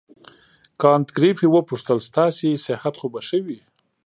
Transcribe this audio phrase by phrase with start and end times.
[0.81, 3.59] کانت ګریفي وپوښتل ستاسې صحت خو به ښه وي.